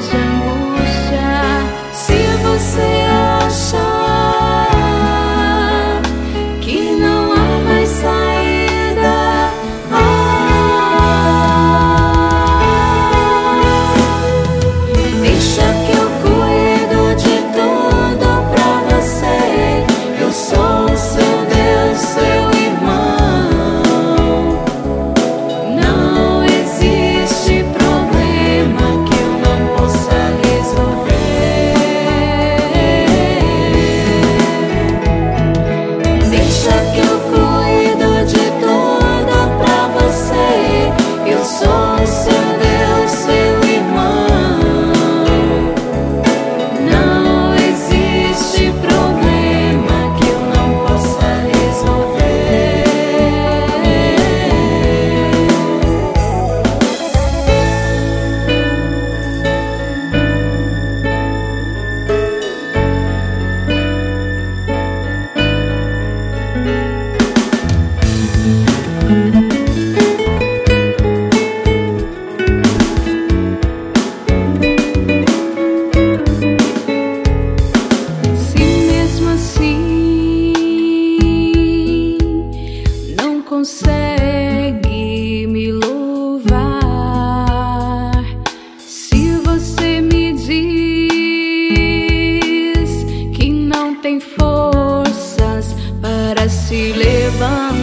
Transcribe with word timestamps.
present 0.00 0.37
se 96.48 96.94
levantar. 96.94 97.77